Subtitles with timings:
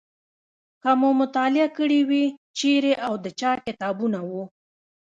[0.81, 2.23] که مو مطالعه کړي وي
[2.57, 4.43] چیرې او د چا کتابونه وو.